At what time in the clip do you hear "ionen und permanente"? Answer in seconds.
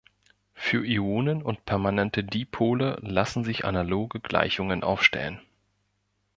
0.83-2.23